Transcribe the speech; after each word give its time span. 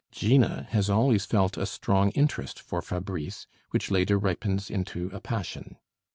Gina 0.11 0.65
has 0.71 0.89
always 0.89 1.27
felt 1.27 1.57
a 1.57 1.67
strong 1.67 2.09
interest 2.13 2.59
for 2.59 2.81
Fabrice, 2.81 3.45
which 3.69 3.91
later 3.91 4.17
ripens 4.17 4.71
into 4.71 5.11
a 5.13 5.19
passion. 5.19 5.75